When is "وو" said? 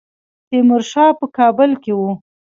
1.99-2.11